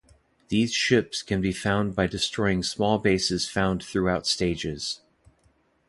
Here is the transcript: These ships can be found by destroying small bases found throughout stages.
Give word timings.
These 0.49 0.73
ships 0.73 1.21
can 1.21 1.41
be 1.41 1.51
found 1.53 1.95
by 1.95 2.07
destroying 2.07 2.63
small 2.63 2.97
bases 2.97 3.47
found 3.47 3.83
throughout 3.83 4.25
stages. 4.25 5.01